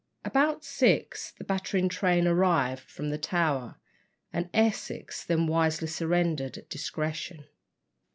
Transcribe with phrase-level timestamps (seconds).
[0.25, 3.75] About six the battering train arrived from the Tower,
[4.33, 7.45] and Essex then wisely surrendered at discretion.